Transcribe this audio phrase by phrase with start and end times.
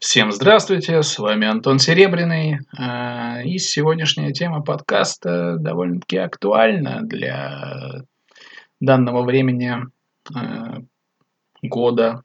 [0.00, 2.60] Всем здравствуйте, с вами Антон Серебряный.
[2.78, 8.04] А, и сегодняшняя тема подкаста довольно-таки актуальна для
[8.78, 9.74] данного времени
[10.32, 10.82] а,
[11.62, 12.22] года,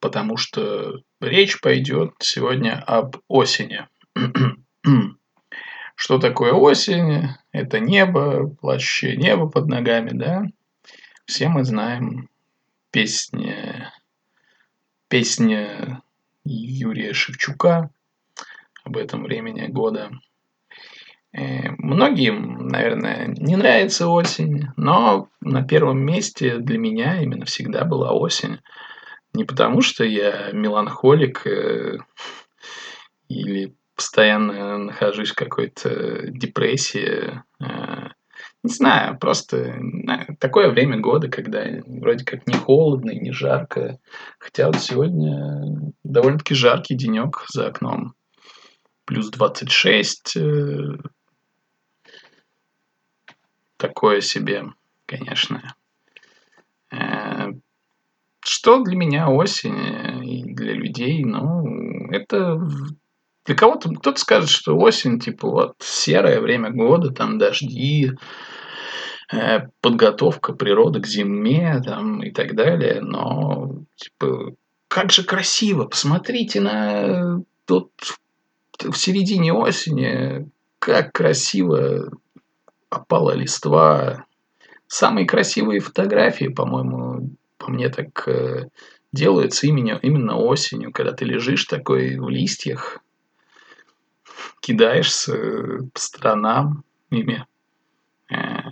[0.00, 3.86] потому что речь пойдет сегодня об осени.
[5.94, 7.32] Что такое осень?
[7.52, 10.44] Это небо, плачущее небо под ногами, да?
[11.26, 12.30] Все мы знаем
[12.92, 13.54] песни,
[15.08, 15.95] песни
[16.54, 17.90] Юрия Шевчука
[18.84, 20.10] об этом времени года.
[21.32, 28.12] Э, многим, наверное, не нравится осень, но на первом месте для меня именно всегда была
[28.12, 28.60] осень.
[29.34, 31.98] Не потому, что я меланхолик э,
[33.28, 37.42] или постоянно нахожусь в какой-то депрессии.
[37.60, 38.10] Э,
[38.66, 39.78] не знаю, просто
[40.40, 43.98] такое время года, когда вроде как не холодно и не жарко.
[44.38, 48.14] Хотя вот сегодня довольно-таки жаркий денек за окном.
[49.04, 50.36] Плюс 26.
[50.36, 50.98] Э,
[53.76, 54.64] такое себе,
[55.06, 55.74] конечно.
[56.90, 57.52] Э,
[58.40, 62.60] что для меня осень и для людей, ну, это
[63.46, 68.16] для кого-то, кто-то скажет, что осень, типа, вот, серое время года, там, дожди, э,
[69.80, 74.54] подготовка природы к зиме, там, и так далее, но, типа,
[74.88, 77.90] как же красиво, посмотрите на тут
[78.78, 82.10] в середине осени, как красиво
[82.90, 84.24] опала листва.
[84.86, 88.68] Самые красивые фотографии, по-моему, по мне так э,
[89.12, 93.00] делаются именно, именно осенью, когда ты лежишь такой в листьях,
[94.60, 95.34] кидаешься
[95.92, 97.44] по сторонам ими.
[98.30, 98.65] Э,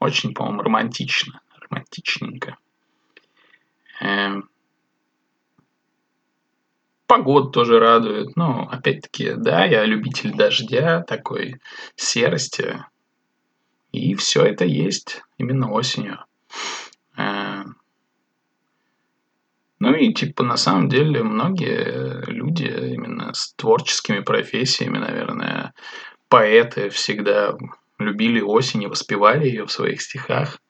[0.00, 1.40] очень, по-моему, романтично.
[1.60, 2.56] Романтичненько.
[4.00, 4.40] Э,
[7.06, 8.36] погода тоже радует.
[8.36, 11.60] Ну, опять-таки, да, я любитель дождя, такой
[11.96, 12.84] серости.
[13.92, 16.24] И все это есть именно осенью.
[17.16, 17.64] Э,
[19.80, 25.72] ну и типа на самом деле многие люди именно с творческими профессиями, наверное,
[26.28, 27.56] поэты всегда
[27.98, 30.60] любили осень и воспевали ее в своих стихах.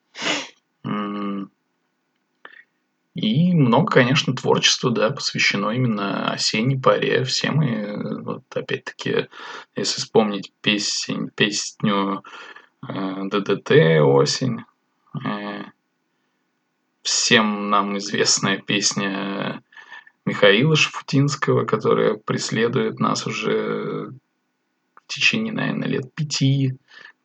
[3.21, 7.25] И много, конечно, творчества, да, посвящено именно осенней паре.
[7.25, 9.27] Все мы, вот опять-таки,
[9.75, 12.23] если вспомнить песень, песню
[12.89, 13.73] э, ДДТ
[14.03, 14.61] «Осень»,
[15.27, 15.65] э,
[17.03, 19.65] всем нам известная песня
[20.25, 24.13] Михаила Шафутинского, которая преследует нас уже
[24.95, 26.77] в течение, наверное, лет пяти,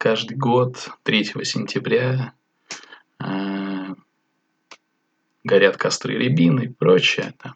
[0.03, 2.33] каждый год, 3 сентября.
[3.23, 3.95] Э,
[5.45, 7.33] горят костры рябины и прочее.
[7.41, 7.55] Там.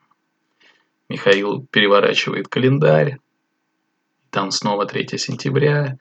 [1.09, 3.17] Михаил переворачивает календарь.
[4.29, 5.97] Там снова 3 сентября.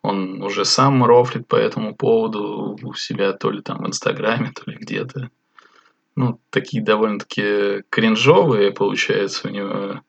[0.00, 4.70] Он уже сам рофлит по этому поводу у себя то ли там в Инстаграме, то
[4.70, 5.28] ли где-то
[6.14, 10.00] ну, такие довольно-таки кринжовые, получается, у него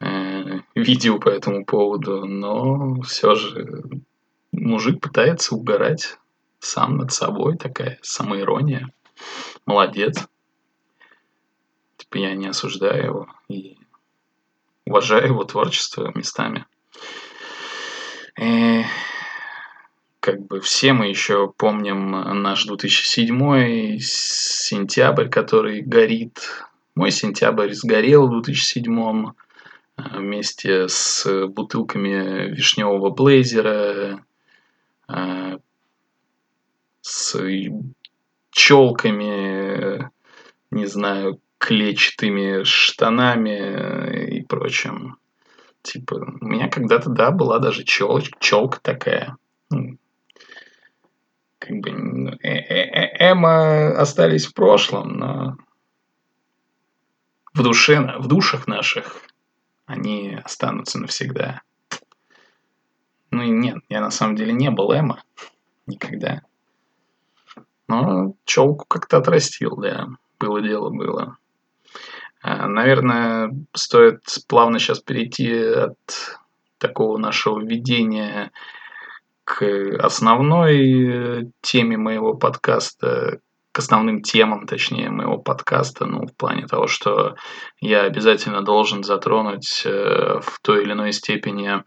[0.00, 4.02] э, видео по этому поводу, но все же
[4.62, 6.18] мужик пытается угорать
[6.60, 8.88] сам над собой, такая самоирония.
[9.66, 10.26] Молодец.
[11.96, 13.76] Типа я не осуждаю его и
[14.86, 16.66] уважаю его творчество местами.
[18.40, 18.84] И
[20.20, 22.10] как бы все мы еще помним
[22.42, 26.38] наш 2007 сентябрь, который горит.
[26.94, 29.26] Мой сентябрь сгорел в 2007
[29.96, 34.16] э, вместе с бутылками вишневого блейзера, э,
[37.00, 37.36] с
[38.50, 40.10] челками,
[40.70, 45.16] не знаю, клетчатыми штанами и прочим.
[45.82, 49.36] Типа, у меня когда-то, да, была даже челочка, челка такая.
[49.70, 49.98] Ну,
[51.58, 51.90] как бы
[52.42, 55.56] э, э, э, Эма остались в прошлом, но
[57.54, 59.22] в душе, в душах наших
[59.86, 61.62] они останутся навсегда.
[63.32, 65.24] Ну и нет, я на самом деле не был Эма
[65.86, 66.42] никогда.
[67.88, 70.06] Но челку как-то отрастил, да.
[70.38, 71.38] Было дело, было.
[72.42, 75.96] А, наверное, стоит плавно сейчас перейти от
[76.78, 78.52] такого нашего введения
[79.44, 79.64] к
[79.98, 83.40] основной теме моего подкаста,
[83.72, 87.36] к основным темам, точнее, моего подкаста, ну, в плане того, что
[87.80, 91.82] я обязательно должен затронуть э, в той или иной степени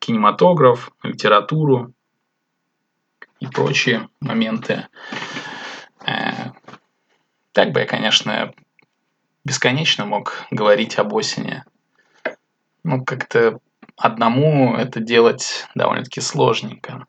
[0.00, 1.92] кинематограф, литературу
[3.40, 4.88] и прочие моменты.
[7.52, 8.52] Так бы я, конечно,
[9.44, 11.64] бесконечно мог говорить об осени.
[12.84, 13.58] Ну, как-то
[13.96, 17.06] одному это делать довольно-таки сложненько.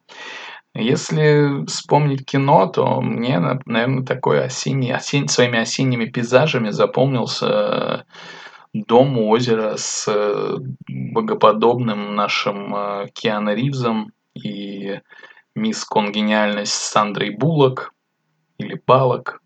[0.76, 8.06] Если вспомнить кино, то мне, наверное, такой осенний, осень, своими осенними пейзажами запомнился
[8.74, 10.10] дом у озера с
[10.88, 15.00] богоподобным нашим э, Киану Ривзом и
[15.56, 17.94] мисс Конгениальность с Сандрой Буллок
[18.58, 19.42] или Балок.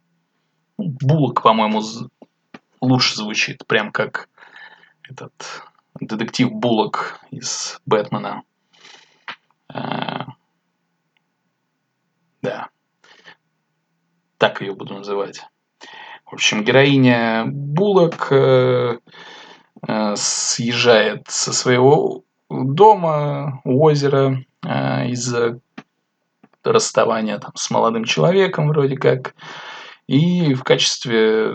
[0.78, 1.82] Буллок, по-моему,
[2.80, 4.30] лучше звучит, прям как
[5.04, 5.64] этот
[6.00, 8.44] детектив Буллок из Бэтмена.
[9.74, 10.24] Э,
[12.42, 12.70] да.
[14.38, 15.46] Так ее буду называть.
[16.30, 19.00] В общем, героиня Буллок э,
[19.88, 25.60] э, съезжает со своего дома у озера из-за
[26.64, 29.36] расставания там, с молодым человеком вроде как.
[30.08, 31.52] И в качестве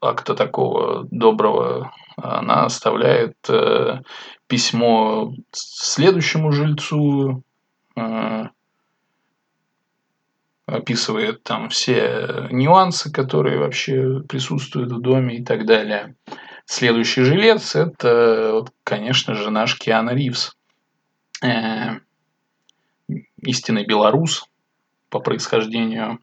[0.00, 4.00] акта такого доброго она оставляет э,
[4.46, 7.42] письмо следующему жильцу,
[7.96, 8.44] э,
[10.70, 16.14] описывает там все нюансы, которые вообще присутствуют в доме и так далее.
[16.66, 20.56] Следующий жилец– это, конечно же, наш Киану Ривз.
[21.42, 21.98] Э,
[23.42, 24.46] истинный белорус
[25.08, 26.20] по происхождению.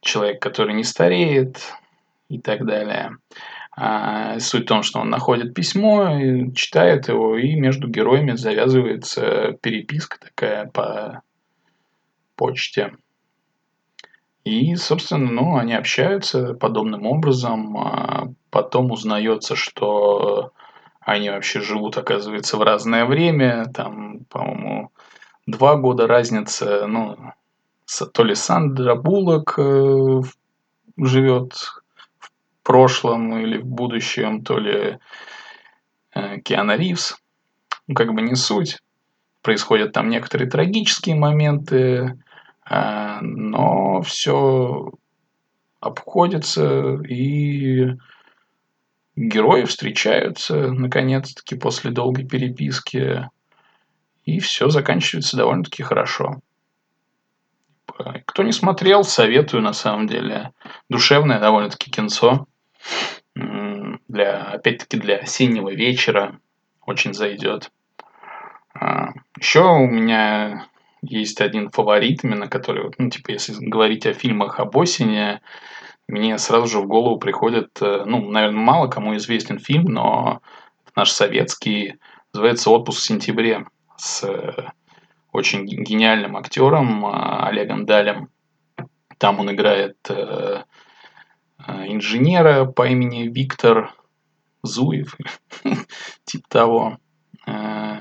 [0.00, 1.60] Человек, который не стареет
[2.28, 3.16] и так далее.
[3.74, 10.18] А, суть в том, что он находит письмо, читает его, и между героями завязывается переписка
[10.20, 11.22] такая по
[12.36, 12.92] почте.
[14.44, 17.76] И, собственно, ну, они общаются подобным образом.
[17.78, 20.52] А потом узнается, что
[21.00, 23.66] они вообще живут, оказывается, в разное время.
[23.72, 24.90] Там, по-моему,
[25.46, 26.86] два года разница.
[26.86, 27.16] Ну,
[28.12, 30.20] то ли Сандра Буллок э,
[30.96, 31.81] живет
[32.62, 34.98] прошлом или в будущем, то ли
[36.14, 37.16] э, Киана Ривз.
[37.86, 38.78] Ну, как бы не суть.
[39.42, 42.18] Происходят там некоторые трагические моменты,
[42.70, 44.92] э, но все
[45.80, 47.96] обходится и
[49.16, 53.28] герои встречаются наконец-таки после долгой переписки,
[54.24, 56.40] и все заканчивается довольно-таки хорошо.
[58.26, 60.52] Кто не смотрел, советую на самом деле.
[60.88, 62.46] Душевное довольно-таки кинцо.
[63.34, 66.38] Для, опять-таки, для осеннего вечера
[66.84, 67.70] очень зайдет.
[68.74, 70.66] А, Еще у меня
[71.02, 75.40] есть один фаворит, именно который, ну, типа, если говорить о фильмах об осени,
[76.08, 80.42] мне сразу же в голову приходит, э, ну, наверное, мало кому известен фильм, но
[80.94, 81.94] наш советский,
[82.32, 84.24] называется «Отпуск в сентябре» с
[85.32, 88.28] очень гениальным актером а, Олегом Далем.
[89.18, 90.62] Там он играет э, э,
[91.66, 93.94] инженера по имени Виктор
[94.62, 95.16] Зуев,
[96.24, 96.98] типа того.
[97.46, 98.00] Э,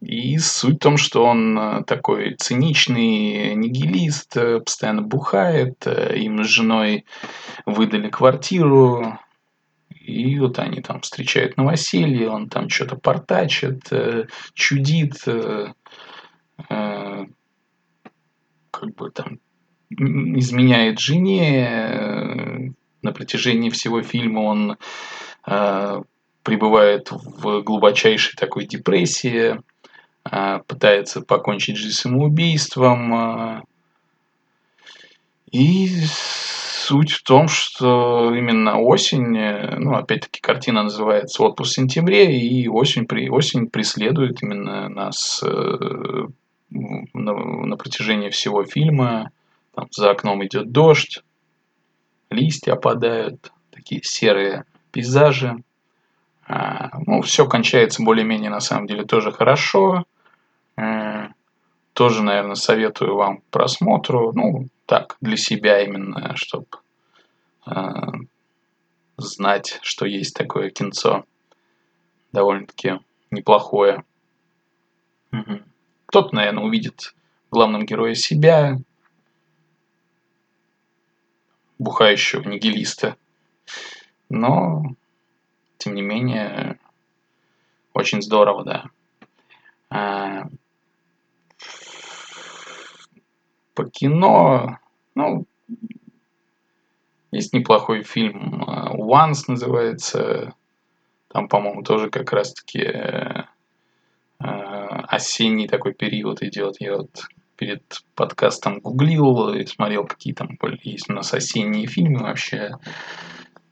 [0.00, 7.04] и суть в том, что он такой циничный нигилист, постоянно бухает, им с женой
[7.66, 9.18] выдали квартиру,
[10.10, 15.72] и вот они там встречают новоселье, он там что-то портачит, э, чудит, э,
[16.68, 17.26] э,
[18.70, 19.38] как бы там
[19.90, 21.68] изменяет жене.
[21.68, 22.58] Э,
[23.02, 24.76] на протяжении всего фильма он
[25.46, 26.02] э,
[26.42, 29.60] пребывает в глубочайшей такой депрессии,
[30.30, 33.14] э, пытается покончить жизнь самоубийством.
[33.14, 33.62] Э,
[35.50, 35.88] и
[36.90, 42.66] Суть в том, что именно осень, э, ну, опять-таки, картина называется «Отпуск в сентябре», и
[42.66, 46.26] осень, при, осень преследует именно нас э,
[46.70, 49.30] на, на протяжении всего фильма.
[49.74, 51.22] Там за окном идет дождь,
[52.30, 55.56] листья опадают, такие серые пейзажи.
[56.46, 60.04] А, ну, все кончается более-менее, на самом деле, тоже хорошо.
[60.76, 61.28] А,
[61.92, 64.32] тоже, наверное, советую вам к просмотру.
[64.32, 66.66] Ну, так, для себя именно, чтобы
[67.66, 67.72] э,
[69.16, 71.24] знать, что есть такое кинцо.
[72.32, 73.00] Довольно-таки
[73.30, 74.04] неплохое.
[75.32, 75.60] Угу.
[76.06, 77.14] Кто-то, наверное, увидит
[77.50, 78.78] в главном себя,
[81.80, 83.16] бухающего нигилиста.
[84.28, 84.94] Но,
[85.78, 86.78] тем не менее,
[87.94, 88.84] очень здорово, да.
[89.88, 90.48] А,
[93.74, 94.78] по кино,
[95.14, 95.46] ну,
[97.32, 100.54] есть неплохой фильм э, «Once» называется.
[101.28, 103.44] Там, по-моему, тоже как раз-таки э,
[104.40, 106.76] э, осенний такой период идет.
[106.80, 107.28] Я вот
[107.60, 107.82] перед
[108.14, 112.78] подкастом гуглил и смотрел, какие там есть у нас осенние фильмы вообще.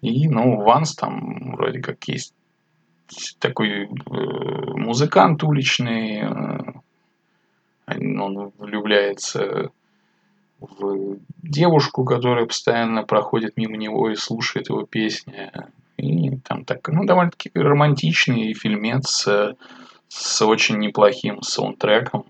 [0.03, 2.35] И, ну, Ванс там вроде как есть
[3.39, 3.89] такой э,
[4.77, 6.59] музыкант уличный, э,
[7.87, 9.71] он влюбляется
[10.61, 15.51] в девушку, которая постоянно проходит мимо него и слушает его песни.
[15.97, 19.57] И там так, ну, довольно-таки романтичный фильмец с,
[20.09, 22.27] с очень неплохим саундтреком.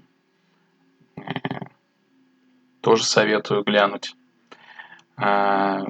[2.88, 4.14] Тоже советую глянуть.
[5.18, 5.82] А,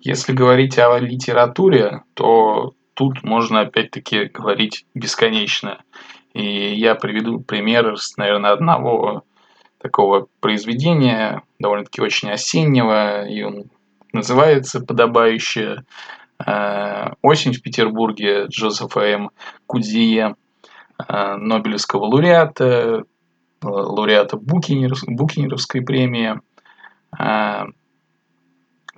[0.00, 5.82] если говорить о литературе, то тут можно опять-таки говорить бесконечно.
[6.34, 9.24] И я приведу пример, наверное, одного
[9.78, 13.70] такого произведения, довольно-таки очень осеннего, и он
[14.12, 15.84] называется подобающе
[16.46, 19.30] э, «Осень в Петербурге» Джозефа М.
[19.66, 20.36] Кудзие,
[20.98, 23.04] э, Нобелевского лауреата,
[23.62, 26.40] лауреата Букинер, Букинеровской премии.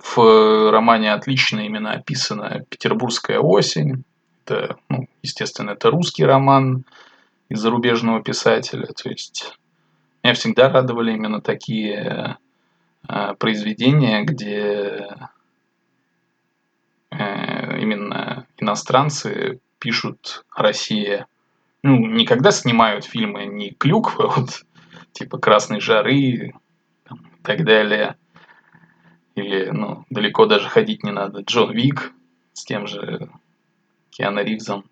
[0.05, 4.03] В романе отлично именно описана петербургская осень.
[4.45, 6.85] Это, ну, естественно, это русский роман
[7.49, 8.85] из зарубежного писателя.
[8.85, 9.57] То есть
[10.23, 12.37] меня всегда радовали именно такие
[13.07, 15.07] э, произведения, где
[17.11, 21.25] э, именно иностранцы пишут о России.
[21.87, 24.65] Ну, не когда снимают фильмы не клюквы, вот,
[25.11, 26.55] типа «Красной жары»
[27.03, 28.15] там, и так далее.
[29.35, 31.41] Или, ну, далеко даже ходить не надо.
[31.41, 32.11] Джон Вик
[32.53, 33.29] с тем же
[34.09, 34.85] Киану Ривзом.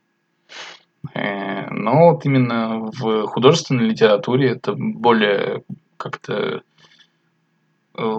[1.15, 5.63] Э, но вот именно в художественной литературе это более
[5.97, 6.61] как-то
[7.97, 8.17] э,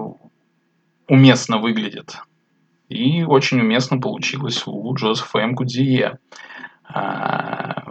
[1.07, 2.17] уместно выглядит.
[2.89, 5.55] И очень уместно получилось у Джозефа М.
[5.55, 6.19] Гудзие
[6.83, 7.84] а,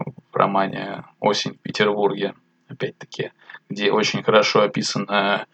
[0.45, 2.35] романе «Осень в Петербурге»,
[2.69, 3.33] опять-таки,
[3.69, 5.47] где очень хорошо описана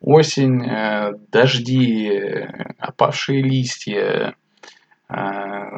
[0.00, 2.10] осень, э, дожди,
[2.78, 4.34] опавшие листья.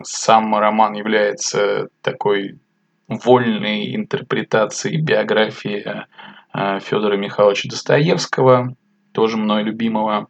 [0.04, 2.61] Сам роман является такой
[3.09, 8.76] вольной интерпретации биографии э, Федора Михайловича Достоевского,
[9.12, 10.28] тоже мной любимого,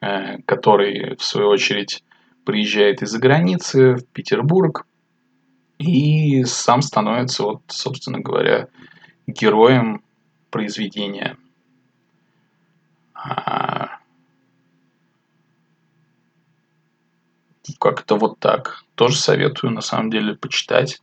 [0.00, 2.02] э, который, в свою очередь,
[2.44, 4.86] приезжает из-за границы в Петербург
[5.80, 8.68] и сам становится, вот, собственно говоря,
[9.26, 10.02] героем
[10.50, 11.38] произведения.
[13.14, 13.98] А,
[17.78, 18.84] как-то вот так.
[18.94, 21.00] Тоже советую, на самом деле, почитать.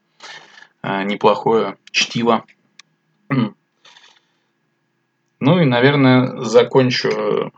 [0.84, 2.46] Э, неплохое чтиво.
[5.40, 7.54] Ну и, наверное, закончу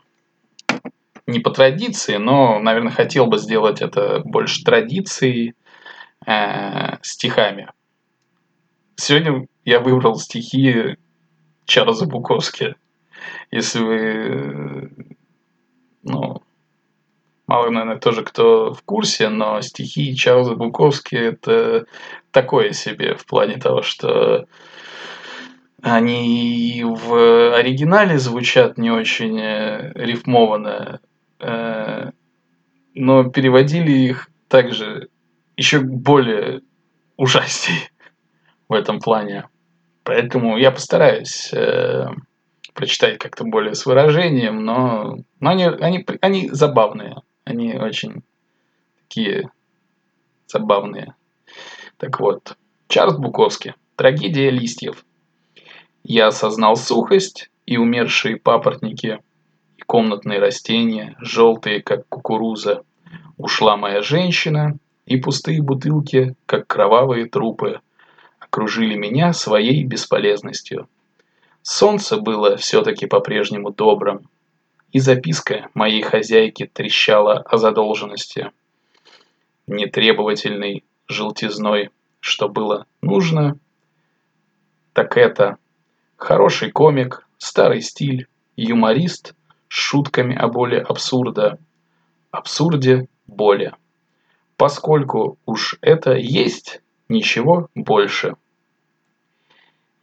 [1.28, 5.56] не по традиции, но, наверное, хотел бы сделать это больше традицией
[6.26, 7.70] э, стихами.
[8.96, 10.98] Сегодня я выбрал стихи
[11.66, 12.76] Чарльза Буковски.
[13.52, 14.92] Если вы
[16.04, 16.42] ну,
[17.48, 21.86] мало, наверное, тоже кто в курсе, но стихи Чарльза Буковски это
[22.32, 24.46] такое себе в плане того, что
[25.82, 31.00] они в оригинале звучат не очень э, рифмованно,
[31.40, 32.12] э,
[32.96, 35.10] но переводили их также
[35.60, 36.62] еще более
[37.18, 37.89] ужаснее
[38.70, 39.50] в этом плане.
[40.04, 42.06] Поэтому я постараюсь э,
[42.74, 47.18] прочитать как-то более с выражением, но, но они, они, они забавные.
[47.44, 48.24] Они очень
[49.01, 49.51] такие
[50.48, 51.13] забавные.
[51.98, 52.56] Так вот,
[52.88, 53.74] Чарльз Буковский.
[53.98, 55.04] Трагедия листьев.
[56.04, 59.20] Я осознал сухость и умершие папоротники,
[59.75, 62.84] и комнатные растения, желтые, как кукуруза.
[63.38, 64.78] Ушла моя женщина,
[65.10, 67.82] и пустые бутылки, как кровавые трупы,
[68.39, 70.88] окружили меня своей бесполезностью.
[71.63, 74.30] Солнце было все-таки по-прежнему добрым,
[74.92, 78.51] и записка моей хозяйки трещала о задолженности.
[79.66, 81.89] Нетребовательной желтизной,
[82.20, 83.58] что было нужно,
[84.94, 85.58] так это
[86.18, 89.34] хороший комик, старый стиль, юморист
[89.70, 91.58] с шутками о боли абсурда,
[92.32, 93.74] абсурде боли.
[94.60, 98.36] Поскольку уж это есть, ничего больше.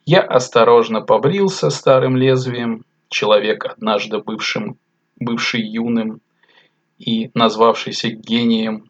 [0.07, 4.79] Я осторожно побрился старым лезвием, человек, однажды бывшим,
[5.21, 6.23] бывший юным
[6.97, 8.89] и назвавшийся гением.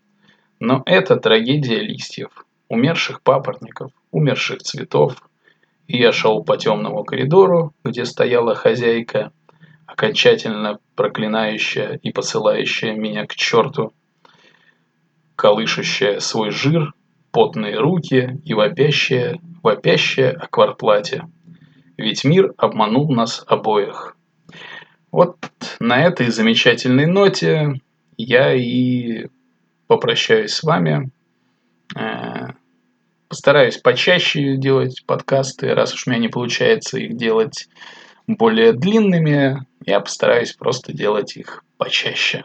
[0.61, 5.17] Но это трагедия листьев, умерших папоротников, умерших цветов.
[5.89, 9.33] И я шел по темному коридору, где стояла хозяйка,
[9.85, 13.93] окончательно проклинающая и посылающая меня к черту,
[15.37, 16.93] колышущая свой жир,
[17.31, 21.25] потные руки и вопящая, вопящая о кварплате.
[21.99, 24.17] ведь мир обманул нас обоих.
[25.13, 25.37] Вот
[25.81, 27.75] на этой замечательной ноте
[28.17, 29.29] я и
[29.87, 31.11] попрощаюсь с вами.
[31.95, 32.49] Э,
[33.29, 37.69] постараюсь почаще делать подкасты, раз уж у меня не получается их делать
[38.27, 42.45] более длинными, я постараюсь просто делать их почаще.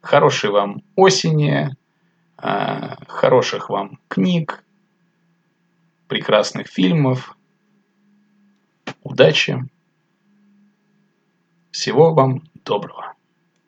[0.00, 1.76] Хорошей вам осени,
[2.42, 4.64] э, хороших вам книг,
[6.06, 7.36] прекрасных фильмов.
[9.02, 9.68] Удачи!
[11.70, 13.17] Всего вам доброго!